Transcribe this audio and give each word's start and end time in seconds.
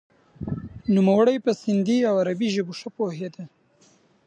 نوموړی 0.95 1.37
په 1.45 1.51
سندهي 1.61 1.99
او 2.09 2.15
عربي 2.21 2.47
ژبو 2.55 2.73
ښه 2.79 2.89
پوهیده. 2.95 3.43